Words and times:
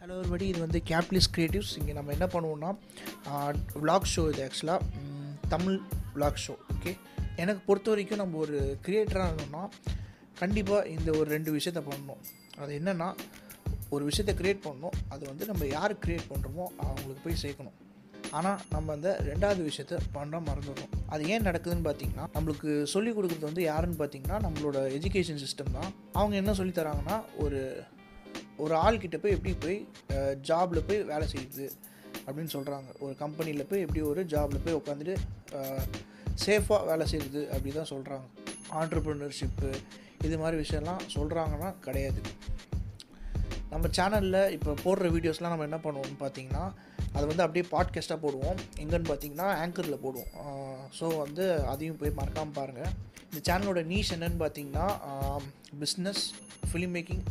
Hello 0.00 0.14
ஒருபடி 0.20 0.46
இது 0.52 0.60
வந்து 0.66 0.80
கேப்லிஸ் 0.90 1.30
க்ரியேட்டிவ்ஸ் 1.34 1.72
இங்கே 1.80 1.94
நம்ம 1.98 2.12
என்ன 2.16 2.26
பண்ணுவோம்னா 2.34 2.70
விளாக் 3.82 4.08
ஷோ 4.14 4.22
இது 4.32 4.42
ஆக்சுவலாக 4.46 4.80
தமிழ் 5.54 5.78
விளாக் 6.14 6.42
ஷோ 6.46 6.54
ஓகே 6.74 6.92
எனக்கு 7.42 7.62
பொறுத்த 7.68 7.90
வரைக்கும் 7.90 8.22
நம்ம 8.22 8.38
ஒரு 8.44 8.56
க்ரியேட்டராக 8.86 9.28
இருந்தோம்னா 9.30 9.62
கண்டிப்பாக 10.40 10.88
இந்த 10.96 11.10
ஒரு 11.18 11.28
ரெண்டு 11.34 11.50
விஷயத்த 11.56 11.80
பண்ணணும். 11.88 12.20
அது 12.62 12.72
என்னென்னா 12.80 13.08
ஒரு 13.94 14.02
விஷயத்தை 14.08 14.34
க்ரியேட் 14.40 14.66
பண்ணணும். 14.66 14.96
அது 15.08 15.22
வந்து 15.26 15.44
நம்ம 15.50 15.66
யார் 15.76 15.94
க்ரியேட் 16.04 16.30
பண்ணுறோமோ 16.32 16.66
அவங்களுக்கு 16.86 17.24
போய் 17.24 17.42
சேர்க்கணும். 17.44 17.76
ஆனால் 18.38 18.58
நம்ம 18.74 18.92
அந்த 18.96 19.08
ரெண்டாவது 19.28 19.62
விஷயத்த 19.68 19.94
பண்ண 20.16 20.38
மறந்துடுறோம். 20.48 20.92
அது 21.12 21.22
ஏன் 21.34 21.46
நடக்குதுன்னு 21.48 21.86
பார்த்தீங்கன்னா 21.86 22.26
நம்மளுக்கு 22.34 22.70
சொல்லிக் 22.92 23.16
கொடுக்குறது 23.16 23.50
வந்து 23.50 23.62
யாருன்னு 23.70 23.98
பார்த்தீங்கன்னா 24.02 24.38
நம்மளோட 24.46 24.80
எஜுகேஷன் 24.98 25.42
சிஸ்டம் 25.44 25.72
தான். 25.78 25.90
அவங்க 26.18 26.36
என்ன 26.42 26.54
சொல்லி 26.60 26.74
தராங்கன்னா 26.80 27.16
ஒரு 27.44 27.60
ஒரு 28.64 28.74
ஆள்கிட்ட 28.84 29.18
போய் 29.22 29.36
எப்படி 29.36 29.52
போய் 29.64 29.78
ஜாபில் 30.48 30.86
போய் 30.88 31.00
வேலை 31.12 31.26
செய்யுது 31.34 31.66
அப்படின்னு 32.26 32.52
சொல்கிறாங்க 32.56 32.88
ஒரு 33.04 33.14
கம்பெனியில் 33.22 33.68
போய் 33.70 33.84
எப்படி 33.86 34.00
ஒரு 34.10 34.22
ஜாபில் 34.34 34.64
போய் 34.64 34.78
உட்காந்துட்டு 34.80 35.16
சேஃபாக 36.44 36.82
வேலை 36.90 37.06
செய்யுது 37.12 37.42
அப்படி 37.54 37.72
தான் 37.78 37.92
சொல்கிறாங்க 37.94 38.26
ஆண்டர்ப்ரினர்ஷிப்பு 38.80 39.70
இது 40.26 40.36
மாதிரி 40.42 40.56
விஷயம்லாம் 40.62 41.04
சொல்கிறாங்கன்னா 41.16 41.68
கிடையாது. 41.86 42.20
நம்ம 43.72 43.88
சேனலில் 43.96 44.52
இப்போ 44.56 44.70
போடுற 44.84 45.08
வீடியோஸ்லாம் 45.16 45.52
நம்ம 45.54 45.66
என்ன 45.68 45.78
பண்ணுவோம்னு 45.84 46.18
பார்த்தீங்கன்னா 46.22 46.64
அது 47.16 47.24
வந்து 47.30 47.44
அப்படியே 47.44 47.64
பாட்காஸ்ட்டாக 47.74 48.18
போடுவோம். 48.24 48.58
எங்கன்னு 48.82 49.08
பார்த்தீங்கன்னா 49.10 49.46
ஆங்கரில் 49.62 50.02
போடுவோம். 50.04 50.32
ஸோ 50.98 51.06
வந்து 51.22 51.44
அதையும் 51.72 51.98
போய் 52.00 52.18
மறக்காமல் 52.18 52.56
பாருங்கள் 52.58 52.92
இந்த 53.28 53.40
சேனலோட 53.48 53.80
நீஷ் 53.92 54.12
என்னன்னு 54.16 54.40
பார்த்தீங்கன்னா 54.42 54.86
business 55.82 56.22
film 56.70 56.94
making 56.98 57.22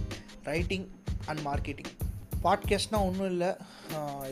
writing 0.52 0.88
and 1.30 1.42
marketing 1.50 1.92
பாட்காஸ்ட்னால் 2.46 3.06
ஒன்றும் 3.08 3.32
இல்லை. 3.34 3.52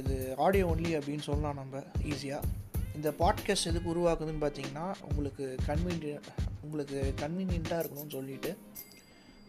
இது 0.02 0.16
ஆடியோ 0.46 0.66
ஒன்லி 0.74 0.92
அப்படின்னு 1.00 1.28
சொல்லலாம் 1.30 1.60
நம்ம 1.62 1.84
ஈஸியாக 2.12 2.54
இந்த 2.98 3.10
பாட்காஸ்ட் 3.22 3.70
எதுக்கு 3.72 3.92
உருவாக்குதுன்னு 3.94 4.44
பார்த்தீங்கன்னா 4.44 4.86
உங்களுக்கு 5.10 5.46
கன்வீனியன் 5.70 6.28
உங்களுக்கு 6.66 7.00
கன்வீனியண்ட்டாக 7.24 7.82
இருக்கணும்னு 7.82 8.16
சொல்லிட்டு 8.16 8.52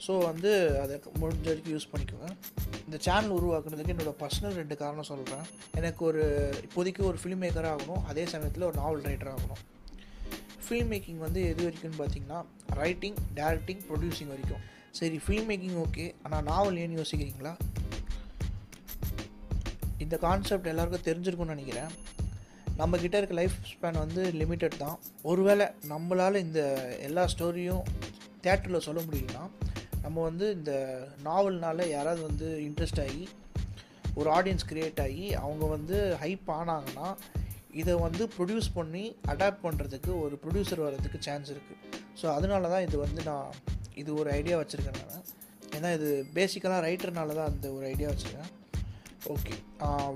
ஸோ 0.07 0.13
வந்து 0.29 0.51
அதை 0.83 0.95
முடிஞ்ச 1.21 1.47
வரைக்கும் 1.51 1.75
யூஸ் 1.75 1.91
பண்ணிக்குவேன் 1.93 2.35
இந்த 2.87 2.97
சேனல் 3.07 3.35
உருவாக்குறதுக்கு 3.39 3.93
என்னோடய 3.95 4.19
பர்சனல் 4.21 4.59
ரெண்டு 4.61 4.75
காரணம் 4.83 5.09
சொல்கிறேன் 5.11 5.47
எனக்கு 5.81 6.03
ஒரு 6.11 6.23
இப்போதைக்கு 6.67 7.03
ஒரு 7.11 7.19
ஃபிலிம் 7.23 7.43
மேக்கராக 7.45 7.75
ஆகணும் 7.77 8.05
அதே 8.11 8.25
சமயத்தில் 8.33 8.67
ஒரு 8.69 8.77
நாவல் 8.83 9.07
ரைட்டர் 9.09 9.33
ஆகணும். 9.35 9.63
ஃபில்ம் 10.67 10.91
மேக்கிங் 10.93 11.21
வந்து 11.27 11.41
எது 11.51 11.61
வரைக்கும்னு 11.67 12.01
பார்த்தீங்கன்னா 12.01 12.41
ரைட்டிங் 12.83 13.19
டேரக்டிங் 13.39 13.83
ப்ரொடியூசிங் 13.89 14.31
வரைக்கும். 14.33 14.63
சரி 14.99 15.19
ஃபில்ம் 15.25 15.49
மேக்கிங் 15.51 15.79
ஓகே 15.85 16.07
ஆனால் 16.25 16.45
நாவல் 16.51 16.81
ஏன்னு 16.83 16.99
யோசிக்கிறீங்களா? 17.01 17.55
இந்த 20.05 20.17
கான்செப்ட் 20.27 20.71
எல்லாருக்கும் 20.73 21.07
தெரிஞ்சிருக்கும்னு 21.09 21.57
நினைக்கிறேன். 21.57 21.93
நம்ம 22.81 22.99
இருக்க 23.03 23.35
லைஃப் 23.41 23.57
ஸ்பேன் 23.71 24.03
வந்து 24.05 24.23
லிமிட்டட் 24.41 24.83
தான். 24.85 24.99
ஒருவேளை 25.31 25.67
நம்மளால் 25.93 26.45
இந்த 26.47 26.61
எல்லா 27.07 27.25
ஸ்டோரியும் 27.33 27.85
தேட்டரில் 28.45 28.87
சொல்ல 28.87 29.01
முடியும்னா 29.07 29.45
நம்ம 30.09 30.23
வந்து 30.29 30.47
இந்த 30.59 30.73
நாவல்னால் 31.29 31.83
யாராவது 31.97 32.21
வந்து 32.29 32.47
இன்ட்ரெஸ்ட் 32.67 33.01
ஆகி 33.03 33.25
ஒரு 34.19 34.29
ஆடியன்ஸ் 34.37 34.65
க்ரியேட் 34.69 35.01
ஆகி 35.05 35.27
அவங்க 35.43 35.65
வந்து 35.75 35.97
ஹைப் 36.23 36.49
ஆனாங்கன்னா 36.59 37.09
இதை 37.81 37.95
வந்து 38.05 38.23
ப்ரொடியூஸ் 38.37 38.69
பண்ணி 38.77 39.03
அடாப்ட் 39.33 39.65
பண்ணுறதுக்கு 39.67 40.11
ஒரு 40.23 40.35
ப்ரொடியூசர் 40.45 40.83
வர்றதுக்கு 40.85 41.19
சான்ஸ் 41.27 41.51
இருக்குது 41.55 41.81
ஸோ 42.21 42.27
அதனால 42.37 42.71
தான் 42.75 42.85
இது 42.87 42.97
வந்து 43.05 43.23
நான் 43.31 43.51
இது 44.03 44.11
ஒரு 44.21 44.31
ஐடியா 44.39 44.57
வச்சுருக்கேன் 44.61 44.99
நான். 45.03 45.27
ஏன்னா 45.77 45.91
இது 45.99 46.09
பேசிக்கலாக 46.39 46.81
ரைட்டர்னால 46.89 47.35
தான் 47.39 47.51
அந்த 47.53 47.67
ஒரு 47.77 47.85
ஐடியா 47.93 48.09
வச்சுருக்கேன். 48.13 48.51
ஓகே 49.35 49.55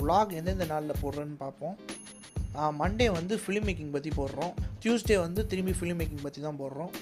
விலாக் 0.00 0.36
எந்தெந்த 0.40 0.68
நாளில் 0.74 1.00
போடுறேன்னு 1.02 1.38
பார்ப்போம். 1.44 1.76
மண்டே 2.80 3.08
வந்து 3.18 3.34
ஃபிலிம் 3.42 3.66
மேக்கிங் 3.68 3.94
பற்றி 3.96 4.12
போடுறோம். 4.20 4.54
டியூஸ்டே 4.82 5.18
வந்து 5.26 5.42
திரும்பி 5.52 5.74
ஃபிலிம் 5.80 6.00
மேக்கிங் 6.02 6.26
பற்றி 6.26 6.40
தான் 6.48 6.60
போடுறோம். 6.62 6.92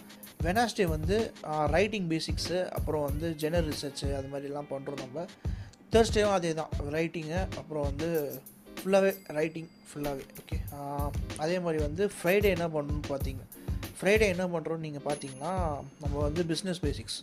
வெனாஸ்டே 0.41 0.85
வந்து 0.87 1.17
ரைட்டிங் 1.73 2.09
பேசிக்ஸு 2.13 2.59
அப்புறம் 2.77 3.03
வந்து 3.03 3.27
ஜெனர் 3.43 3.67
ரிசர்ச்சு 3.71 4.09
அது 4.17 4.29
மாதிரிலாம் 4.29 4.71
பண்ணுறோம் 4.71 5.03
நம்ம. 5.05 5.25
தேர்ஸ்டேவும் 5.93 6.35
அதே 6.35 6.55
தான் 6.55 6.71
ரைட்டிங்கு 6.91 7.39
அப்புறம் 7.61 7.85
வந்து 7.85 8.09
ஃபுல்லாகவே 8.77 9.11
ரைட்டிங் 9.29 9.71
ஃபுல்லாகவே 9.89 10.25
ஓகே 10.41 10.59
அதே 11.37 11.57
மாதிரி 11.59 11.79
வந்து 11.83 12.05
ஃப்ரைடே 12.09 12.51
என்ன 12.51 12.67
பண்ணணும்னு 12.69 13.09
பார்த்தீங்க 13.11 13.43
ஃப்ரைடே 13.99 14.27
என்ன 14.29 14.45
பண்ணுறோன்னு 14.47 14.87
நீங்கள் 14.87 15.07
பார்த்தீங்கன்னா 15.09 15.53
நம்ம 16.01 16.15
வந்து 16.19 16.45
business 16.45 16.81
basics 16.85 17.19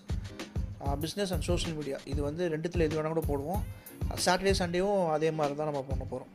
business 1.04 1.32
and 1.32 1.46
social 1.46 1.76
media 1.76 1.98
இது 2.06 2.22
வந்து 2.22 2.44
ரெண்டுத்தில் 2.50 2.86
எது 2.86 2.98
வேணால் 2.98 3.14
கூட 3.14 3.24
போடுவோம். 3.28 3.64
சாட்டர்டே 4.26 4.54
சண்டேவும் 4.60 5.10
அதே 5.12 5.32
மாதிரி 5.32 5.56
தான் 5.56 5.70
நம்ம 5.72 5.82
பண்ண 5.82 6.04
போகிறோம் 6.06 6.32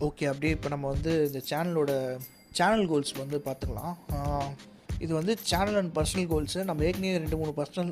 ஓகே 0.00 0.26
அப்படியே 0.26 0.52
இப்போ 0.52 0.68
நம்ம 0.68 0.86
வந்து 0.88 1.12
இந்த 1.26 1.40
சேனலோட 1.50 1.92
சேனல் 2.52 2.86
கோல்ஸ் 2.86 3.12
வந்து 3.18 3.38
பார்த்துக்கலாம் 3.40 3.96
இது 5.04 5.12
வந்து 5.18 5.32
சேனல் 5.50 5.78
அண்ட் 5.80 5.92
பர்சனல் 5.96 6.28
கோல்ஸு 6.32 6.60
நம்ம 6.68 6.84
ஏற்கனவே 6.88 7.14
ரெண்டு 7.22 7.38
மூணு 7.40 7.52
பர்சனல் 7.58 7.90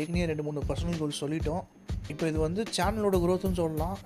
ஏற்கனவே 0.00 0.28
ரெண்டு 0.30 0.44
மூணு 0.46 0.60
பர்சனல் 0.68 0.98
கோல்ஸ் 1.00 1.20
சொல்லிட்டோம். 1.24 1.64
இப்போ 2.12 2.24
இது 2.30 2.38
வந்து 2.44 2.62
சேனலோட 2.76 3.16
க்ரோத்துன்னு 3.22 3.60
சொல்லலாம். 3.62 3.96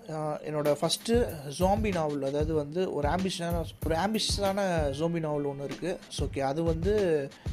என்னோடய 0.49 0.79
ஃபஸ்ட்டு 0.81 1.17
ஜோம்பி 1.59 1.91
நாவல் 1.97 2.27
அதாவது 2.31 2.53
வந்து 2.63 2.81
ஒரு 2.97 3.07
ஆம்பிஷனான 3.15 3.61
ஒரு 3.89 3.97
ஆம்பிஷனான 4.05 4.67
ஜோம்பி 4.99 5.21
நாவல் 5.27 5.49
ஒன்று 5.53 5.69
இருக்குது 5.71 5.99
ஸோ 6.17 6.23
ஓகே 6.29 6.43
அது 6.51 6.61
வந்து 6.73 6.95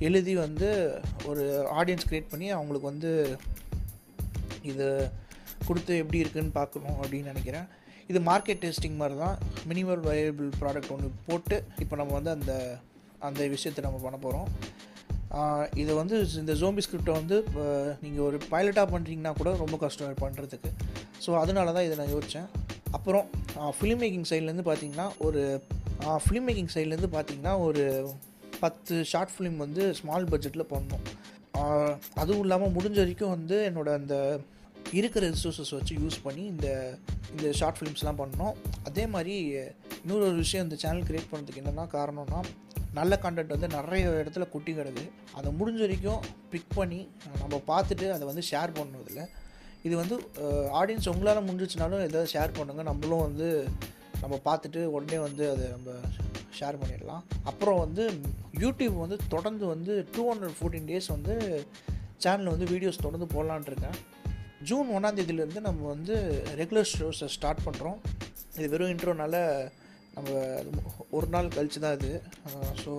எழுதி 0.07 0.35
வந்து 0.45 0.69
ஒரு 1.31 1.45
ஆடியன்ஸ் 1.79 2.07
க்ரியேட் 2.09 2.31
பண்ணி 2.33 2.49
அவங்களுக்கு 2.57 2.91
வந்து 2.93 3.11
இது 4.71 4.87
கொடுத்து 5.67 5.93
எப்படி 6.03 6.21
இருக்குன்னு 6.23 6.57
பார்க்கணும் 6.59 6.99
அப்படின்னு 7.01 7.31
நினைக்கிறேன். 7.33 7.67
இது 8.11 8.19
மார்க்கெட் 8.31 8.61
டெஸ்டிங் 8.65 8.99
மாதிரி 9.01 9.15
தான் 9.23 9.35
மினிமம் 9.69 10.05
வயபிள் 10.09 10.51
ப்ராடக்ட் 10.61 10.93
ஒன்று 10.95 11.09
போட்டு 11.27 11.57
இப்போ 11.83 11.95
நம்ம 12.01 12.13
வந்து 12.19 12.31
அந்த 12.37 12.53
அந்த 13.27 13.41
விஷயத்தை 13.55 13.83
நம்ம 13.85 13.99
பண்ண 14.05 14.17
போகிறோம் 14.25 14.47
இதை 15.81 15.93
வந்து 16.01 16.15
இந்த 16.41 16.53
ஜோம்பி 16.61 16.83
ஸ்கிரிப்டை 16.85 17.13
வந்து 17.19 17.37
நீங்கள் 18.03 18.25
ஒரு 18.27 18.37
பைலட்டாக 18.53 18.87
பண்ணுறீங்கன்னா 18.93 19.33
கூட 19.39 19.49
ரொம்ப 19.63 19.77
கஷ்டம் 19.83 20.21
பண்ணுறதுக்கு 20.23 20.69
ஸோ 21.25 21.31
அதனால 21.41 21.73
தான் 21.75 21.87
இதை 21.87 21.97
நான் 22.01 22.13
யோசித்தேன் 22.15 22.49
அப்புறம் 22.97 23.25
ஃபிலிம் 23.77 24.01
மேக்கிங் 24.03 24.29
சைட்லேருந்து 24.31 24.65
பார்த்தீங்கன்னா 24.69 25.07
ஒரு 25.27 25.41
ஃபிலிம் 26.25 26.47
மேக்கிங் 26.47 26.73
சைட்லேருந்து 26.75 27.11
பார்த்தீங்கன்னா 27.15 27.53
ஒரு 27.67 27.83
பத்து 28.63 28.95
ஷார்ட் 29.11 29.33
ஃபிலிம் 29.33 29.57
வந்து 29.65 29.83
ஸ்மால் 29.99 30.29
பட்ஜெட்டில் 30.31 30.71
பண்ணோம். 30.71 31.03
அதுவும் 32.21 32.43
இல்லாமல் 32.45 32.73
முடிஞ்ச 32.77 32.97
வரைக்கும் 33.01 33.33
வந்து 33.35 33.57
என்னோடய 33.69 33.99
அந்த 34.01 34.15
இருக்கிற 34.99 35.23
ரிசோர்ஸஸ் 35.35 35.73
வச்சு 35.77 35.93
யூஸ் 36.03 36.17
பண்ணி 36.25 36.43
இந்த 36.53 36.67
இந்த 37.33 37.47
ஷார்ட் 37.59 37.77
ஃபிலிம்ஸ்லாம் 37.79 38.19
பண்ணோம். 38.21 38.55
அதே 38.89 39.03
மாதிரி 39.13 39.33
இன்னொரு 39.99 40.23
ஒரு 40.29 40.37
விஷயம் 40.43 40.65
இந்த 40.67 40.77
சேனல் 40.83 41.07
க்ரியேட் 41.09 41.31
பண்ணுறதுக்கு 41.31 41.61
என்னென்னா 41.63 41.85
காரணம்னா 41.97 42.39
நல்ல 42.97 43.13
கண்டென்ட் 43.23 43.53
வந்து 43.55 43.67
நிறைய 43.75 44.09
இடத்துல 44.21 44.45
குட்டி 44.49 44.73
அதை 45.39 45.49
முடிஞ்ச 45.59 45.79
வரைக்கும் 45.85 46.23
பிக் 46.53 46.73
பண்ணி 46.77 46.99
நம்ம 47.41 47.61
பார்த்துட்டு 47.71 48.07
அதை 48.15 48.25
வந்து 48.29 48.43
ஷேர் 48.51 48.71
பண்ணுவதில்ல 48.79 49.23
இது 49.87 49.95
வந்து 50.01 50.15
ஆடியன்ஸ் 50.79 51.09
உங்களால் 51.11 51.45
முடிஞ்சிச்சுனாலும் 51.47 52.05
எதாவது 52.07 52.31
ஷேர் 52.33 52.57
பண்ணுங்கள் 52.57 52.89
நம்மளும் 52.91 53.25
வந்து 53.27 53.47
நம்ம 54.21 54.35
பார்த்துட்டு 54.47 54.81
உடனே 54.95 55.19
வந்து 55.27 55.43
அதை 55.51 55.65
நம்ம 55.75 55.91
ஷேர் 56.57 56.79
பண்ணிடலாம். 56.81 57.21
அப்புறம் 57.49 57.79
வந்து 57.83 58.03
யூடியூப் 58.63 58.95
வந்து 59.03 59.17
தொடர்ந்து 59.33 59.65
வந்து 59.73 59.93
டூ 60.15 60.23
ஹண்ட்ரட் 60.31 60.57
ஃபோர்டீன் 60.57 60.89
டேஸ் 60.89 61.07
வந்து 61.15 61.35
சேனலில் 62.23 62.53
வந்து 62.53 62.67
வீடியோஸ் 62.73 63.05
தொடர்ந்து 63.05 63.27
போடலான் 63.35 63.69
இருக்கேன். 63.69 63.97
ஜூன் 64.69 64.89
ஒன்றாந்தேதியிலேருந்து 64.95 65.61
நம்ம 65.67 65.87
வந்து 65.93 66.15
ரெகுலர் 66.61 66.89
ஷோஸை 66.93 67.29
ஸ்டார்ட் 67.35 67.65
பண்ணுறோம் 67.67 67.99
இது 68.57 68.69
வெறும் 68.73 68.91
இன்ட்ரோனால 68.93 69.35
நம்ம 70.15 70.29
ஒரு 71.17 71.27
நாள் 71.35 71.55
கழித்து 71.57 71.79
தான் 71.85 71.97
இது. 71.99 72.11
ஸோ 72.83 72.91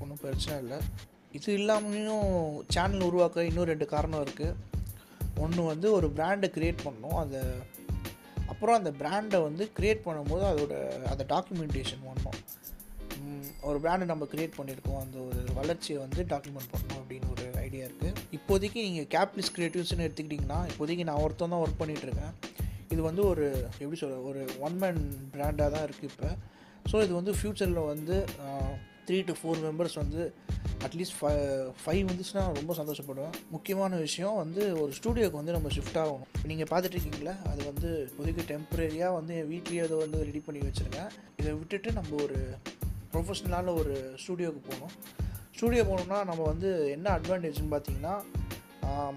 ஒன்றும் 0.00 0.22
பிரச்சனை 0.24 0.56
இல்லை. 0.64 0.78
இது 1.38 1.50
இல்லாமலையும் 1.60 2.30
சேனல் 2.74 3.06
உருவாக்க 3.10 3.48
இன்னும் 3.50 3.70
ரெண்டு 3.72 3.86
காரணம் 3.94 4.24
இருக்குது 4.26 4.58
ஒன்று 5.42 5.62
வந்து 5.72 5.88
ஒரு 5.98 6.08
பிராண்டை 6.16 6.48
க்ரியேட் 6.56 6.84
பண்ணணும். 6.86 7.18
அதை 7.24 7.40
அப்புறம் 8.52 8.78
அந்த 8.78 8.90
பிராண்டை 9.02 9.38
வந்து 9.48 9.64
க்ரியேட் 9.76 10.06
பண்ணும்போது 10.06 10.44
அதோட 10.50 10.74
அந்த 11.12 11.24
டாக்குமெண்டேஷன் 11.34 12.04
பண்ணணும் 12.08 12.40
ஒரு 13.68 13.78
பிராண்டை 13.82 14.06
நம்ம 14.10 14.24
க்ரியேட் 14.32 14.56
பண்ணியிருக்கோம் 14.58 15.00
அந்த 15.02 15.16
ஒரு 15.26 15.40
வளர்ச்சியை 15.58 15.98
வந்து 16.04 16.20
டாக்குமெண்ட் 16.32 16.70
பண்ணணும் 16.72 17.00
அப்படின்னு 17.00 17.28
ஒரு 17.34 17.44
ஐடியா 17.64 17.84
இருக்குது 17.88 18.22
இப்போதைக்கு 18.36 18.80
நீங்கள் 18.86 19.08
கேப்லிஸ் 19.14 19.52
க்ரியேட்டிவ்ஸ்னு 19.56 20.06
எடுத்துக்கிட்டிங்கன்னா 20.06 20.58
இப்போதைக்கு 20.70 21.04
நான் 21.10 21.22
ஒருத்தன் 21.24 21.54
தான் 21.54 21.62
ஒர்க் 21.64 21.80
பண்ணிகிட்ருக்கேன் 21.82 22.34
இது 22.92 23.00
வந்து 23.08 23.22
ஒரு 23.32 23.44
எப்படி 23.82 23.98
சொல்ல 24.02 24.20
ஒரு 24.30 24.42
ஒன் 24.66 24.78
மேன் 24.82 25.00
பிராண்டாக 25.34 25.68
தான் 25.74 25.84
இருக்குது 25.88 26.10
இப்போ. 26.12 26.30
ஸோ 26.90 26.96
இது 27.06 27.12
வந்து 27.20 27.32
ஃப்யூச்சரில் 27.38 27.88
வந்து 27.92 28.16
த்ரீ 29.06 29.18
டு 29.28 29.34
ஃபோர் 29.38 29.60
மெம்பர்ஸ் 29.66 29.96
வந்து 30.00 30.20
அட்லீஸ்ட் 30.86 31.16
ஃபை 31.18 31.30
ஃபைவ் 31.82 32.02
வந்துச்சுன்னா 32.10 32.42
ரொம்ப 32.58 32.72
சந்தோஷப்படுவேன். 32.80 33.34
முக்கியமான 33.54 33.96
விஷயம் 34.04 34.36
வந்து 34.42 34.62
ஒரு 34.82 34.92
ஸ்டூடியோக்கு 34.98 35.40
வந்து 35.40 35.56
நம்ம 35.56 35.70
ஷிஃப்ட் 35.76 35.98
ஆகணும். 36.02 36.28
நீங்கள் 36.50 36.70
பார்த்துட்ருக்கீங்களா 36.72 37.34
அது 37.52 37.60
வந்து 37.70 37.88
இப்போதைக்கு 38.08 38.44
டெம்பரரியாக 38.52 39.16
வந்து 39.18 39.32
என் 39.40 39.50
வீட்லேயே 39.52 39.84
அதை 39.86 39.98
வந்து 40.04 40.20
ரெடி 40.28 40.42
பண்ணி 40.46 40.62
வச்சுருக்கேன். 40.68 41.10
இதை 41.40 41.52
விட்டுட்டு 41.60 41.92
நம்ம 41.98 42.20
ஒரு 42.26 42.38
ப்ரொஃபஷ்னலான 43.14 43.74
ஒரு 43.82 43.94
ஸ்டூடியோவுக்கு 44.22 44.62
போகணும். 44.70 44.94
ஸ்டூடியோ 45.56 45.82
போனோம்னா 45.90 46.20
நம்ம 46.30 46.42
வந்து 46.52 46.70
என்ன 46.96 47.08
அட்வான்டேஜ்னு 47.18 47.72
பார்த்தீங்கன்னா 47.74 48.14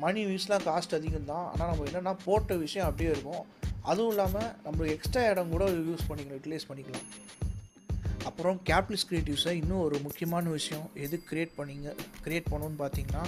மணி 0.03 0.21
வீஸ்லாம் 0.29 0.65
காஸ்ட் 0.69 0.97
அதிகம் 0.97 1.29
தான் 1.33 1.45
ஆனால் 1.51 1.69
நம்ம 1.71 1.85
என்னென்னா 1.89 2.13
போட்ட 2.25 2.55
விஷயம் 2.65 2.87
அப்படியே 2.89 3.09
இருக்கும். 3.13 3.43
அதுவும் 3.91 4.11
இல்லாமல் 4.13 4.51
நம்ம 4.65 4.85
எக்ஸ்ட்ரா 4.95 5.23
இடம் 5.31 5.53
கூட 5.55 5.65
யூஸ் 5.89 6.07
பண்ணிக்கலாம் 6.09 6.37
யூட்டிலைஸ் 6.37 6.69
பண்ணிக்கலாம். 6.69 7.07
அப்புறம் 8.29 8.57
கேபிட்டலிஸ்ட் 8.69 9.09
க்ரியேட்டிவ்ஸை 9.09 9.53
இன்னும் 9.61 9.83
ஒரு 9.87 9.97
முக்கியமான 10.05 10.45
விஷயம். 10.59 10.85
எது 11.05 11.15
க்ரியேட் 11.29 11.57
பண்ணிங்க 11.57 11.89
க்ரியேட் 12.25 12.49
பண்ணணுன்னு 12.51 12.79
பார்த்தீங்கன்னா 12.83 13.23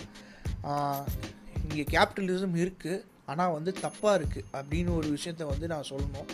இங்கே 1.66 1.86
கேபிட்டலிசம் 1.94 2.56
இருக்குது 2.63 3.04
ஆனால் 3.31 3.54
வந்து 3.57 3.72
தப்பாக 3.86 4.18
இருக்குது 4.19 4.48
அப்படின்னு 4.57 4.92
ஒரு 5.00 5.07
விஷயத்த 5.18 5.45
வந்து 5.54 5.68
நான் 5.74 5.89
சொல்லணும். 5.92 6.30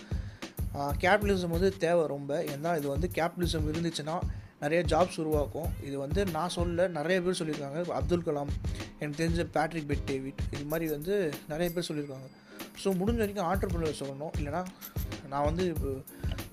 கேபிட்டலிசம் 1.04 1.56
வந்து 1.56 1.72
தேவை 1.84 2.04
ரொம்ப. 2.16 2.32
ஏன்னா 2.54 2.72
இது 2.80 2.88
வந்து 2.96 3.08
கேபிட்டலிசம் 3.18 3.70
இருந்துச்சுன்னா 3.72 4.16
நிறைய 4.64 4.82
ஜாப்ஸ் 4.94 5.20
உருவாக்கும். 5.24 5.70
இது 5.88 5.96
வந்து 6.06 6.22
நான் 6.36 6.54
சொல்ல 6.58 6.88
நிறைய 7.00 7.18
பேர் 7.26 7.40
சொல்லியிருக்காங்க. 7.42 7.80
அப்துல் 8.00 8.26
கலாம் 8.28 8.54
எனக்கு 9.00 9.20
தெரிஞ்ச 9.22 9.44
பேட்ரிக் 9.56 9.90
பெட் 9.92 10.06
டேவிட் 10.12 10.42
இது 10.56 10.64
மாதிரி 10.74 10.86
வந்து 10.96 11.14
நிறைய 11.54 11.68
பேர் 11.76 11.88
சொல்லியிருக்காங்க. 11.90 12.30
ஸோ 12.82 12.90
முடிஞ்ச 13.00 13.20
வரைக்கும் 13.24 13.50
ஆண்டர்பிரினர் 13.52 14.02
சொல்லணும். 14.04 14.34
இல்லைனா 14.40 14.62
நான் 15.32 15.48
வந்து 15.50 15.64
இப்போ 15.74 15.92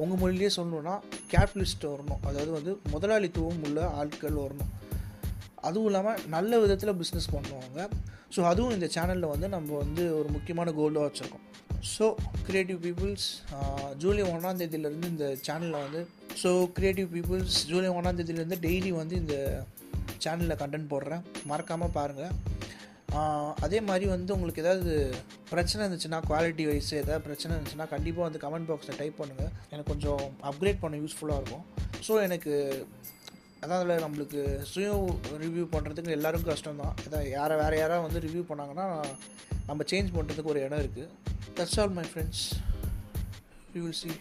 உங்கள் 0.02 0.20
மொழியிலே 0.20 0.50
சொல்லணுன்னா 0.58 0.94
கேபிட்டலிஸ்ட் 1.32 1.86
வரணும். 1.92 2.20
அதாவது 2.28 2.50
வந்து 2.58 2.72
முதலாளித்துவம் 2.94 3.62
உள்ள 3.68 3.80
ஆட்கள் 4.00 4.42
வரணும். 4.44 4.70
அதுவும் 5.68 5.88
இல்லாமல் 5.88 6.20
நல்ல 6.34 6.58
விதத்தில் 6.62 6.98
பிஸ்னஸ் 7.00 7.32
பண்ணுவாங்க. 7.34 7.88
ஸோ 8.34 8.40
அதுவும் 8.50 8.74
இந்த 8.76 8.86
சேனலில் 8.94 9.32
வந்து 9.32 9.48
நம்ம 9.54 9.76
வந்து 9.82 10.02
ஒரு 10.18 10.28
முக்கியமான 10.36 10.72
கோல்டாக 10.78 11.06
வச்சுருக்கோம். 11.06 11.44
ஸோ 11.94 12.06
க்ரியேட்டிவ் 12.46 12.78
பீப்புள்ஸ் 12.86 13.26
ஜூலை 14.02 14.24
ஒன்றாம் 14.32 14.60
தேதியிலேருந்து 14.62 15.10
இந்த 15.14 15.26
சேனலில் 15.46 15.84
வந்து 15.86 16.00
ஸோ 16.42 16.50
க்ரியேட்டிவ் 16.76 17.08
பீப்புள்ஸ் 17.16 17.58
ஜூலை 17.70 17.90
ஒன்றாம் 17.96 18.18
தேதியிலேருந்து 18.20 18.58
டெய்லி 18.66 18.90
வந்து 19.00 19.14
இந்த 19.22 19.36
சேனலில் 20.24 20.60
கண்டென்ட் 20.62 20.90
போடுறேன். 20.92 21.22
மறக்காமல் 21.50 21.94
பாருங்கள் 21.98 22.34
அதே 23.66 23.78
மாதிரி 23.86 24.06
வந்து 24.12 24.34
உங்களுக்கு 24.34 24.62
ஏதாவது 24.64 24.92
பிரச்சனை 25.52 25.80
இருந்துச்சுன்னா 25.84 26.18
குவாலிட்டி 26.28 26.64
வைஸ் 26.68 26.90
ஏதாவது 27.00 27.24
பிரச்சனை 27.28 27.50
இருந்துச்சுன்னா 27.54 27.86
கண்டிப்பாக 27.94 28.26
வந்து 28.26 28.42
கமெண்ட் 28.44 28.68
பாக்ஸில் 28.70 28.98
டைப் 29.00 29.18
பண்ணுங்கள் 29.20 29.50
எனக்கு 29.72 29.90
கொஞ்சம் 29.92 30.22
அப்கிரேட் 30.50 30.82
பண்ண 30.82 31.00
யூஸ்ஃபுல்லாக 31.02 31.40
இருக்கும். 31.40 31.64
ஸோ 32.06 32.12
எனக்கு 32.26 32.52
அதாவது 33.64 33.96
நம்மளுக்கு 34.04 34.42
சுய 34.72 34.90
ரிவ்யூ 35.44 35.64
பண்ணுறதுக்கு 35.74 36.16
எல்லாரும் 36.18 36.46
கஷ்டம் 36.50 36.82
தான் 36.82 36.94
ஏதாவது 37.06 37.28
யாரை 37.38 37.56
வேறு 37.62 37.80
யாராவது 37.82 38.06
வந்து 38.08 38.22
ரிவ்யூ 38.26 38.44
பண்ணாங்கன்னா 38.50 38.86
நம்ம 39.70 39.84
சேஞ்ச் 39.92 40.14
பண்ணுறதுக்கு 40.16 40.52
ஒரு 40.54 40.62
இடம் 40.66 40.82
இருக்குது 40.84 41.08
that's 41.58 41.78
all 41.82 41.96
my 41.98 42.06
friends 42.12 42.44
you 43.74 43.82
will 43.86 44.00
see 44.02 44.12